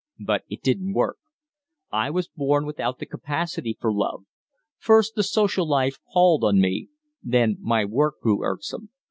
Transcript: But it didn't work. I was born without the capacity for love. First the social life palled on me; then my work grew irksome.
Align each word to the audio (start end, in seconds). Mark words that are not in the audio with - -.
But 0.25 0.45
it 0.49 0.63
didn't 0.63 0.93
work. 0.93 1.19
I 1.91 2.09
was 2.09 2.27
born 2.27 2.65
without 2.65 2.97
the 2.97 3.05
capacity 3.05 3.77
for 3.79 3.93
love. 3.93 4.25
First 4.79 5.13
the 5.13 5.21
social 5.21 5.69
life 5.69 5.99
palled 6.11 6.43
on 6.43 6.59
me; 6.59 6.89
then 7.21 7.57
my 7.61 7.85
work 7.85 8.19
grew 8.19 8.43
irksome. 8.43 8.89